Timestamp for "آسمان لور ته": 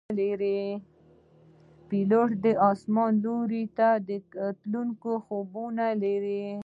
2.71-3.87